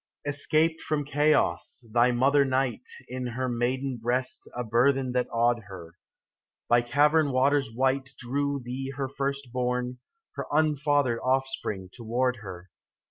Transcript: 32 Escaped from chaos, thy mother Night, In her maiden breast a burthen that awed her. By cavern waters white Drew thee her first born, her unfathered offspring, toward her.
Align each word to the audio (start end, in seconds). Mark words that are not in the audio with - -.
32 0.25 0.29
Escaped 0.31 0.81
from 0.81 1.05
chaos, 1.05 1.85
thy 1.93 2.11
mother 2.11 2.43
Night, 2.43 2.89
In 3.07 3.27
her 3.27 3.47
maiden 3.47 3.97
breast 4.01 4.49
a 4.55 4.63
burthen 4.63 5.11
that 5.11 5.29
awed 5.31 5.59
her. 5.67 5.93
By 6.67 6.81
cavern 6.81 7.31
waters 7.31 7.69
white 7.71 8.15
Drew 8.17 8.59
thee 8.59 8.93
her 8.97 9.07
first 9.07 9.51
born, 9.53 9.99
her 10.33 10.47
unfathered 10.51 11.19
offspring, 11.19 11.87
toward 11.93 12.37
her. 12.37 12.71